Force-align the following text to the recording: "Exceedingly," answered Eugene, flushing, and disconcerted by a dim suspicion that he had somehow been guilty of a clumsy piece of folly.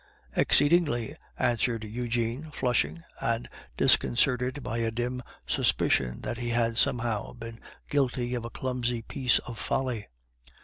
"Exceedingly," 0.35 1.15
answered 1.37 1.83
Eugene, 1.83 2.49
flushing, 2.49 3.03
and 3.19 3.47
disconcerted 3.77 4.63
by 4.63 4.79
a 4.79 4.89
dim 4.89 5.21
suspicion 5.45 6.21
that 6.21 6.39
he 6.39 6.49
had 6.49 6.75
somehow 6.75 7.33
been 7.33 7.59
guilty 7.87 8.33
of 8.33 8.43
a 8.43 8.49
clumsy 8.49 9.03
piece 9.03 9.37
of 9.45 9.59
folly. 9.59 10.07